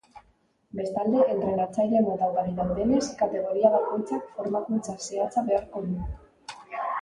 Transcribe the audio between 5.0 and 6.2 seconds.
zehatza beharko du.